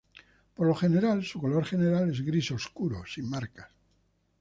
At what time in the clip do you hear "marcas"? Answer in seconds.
3.29-3.69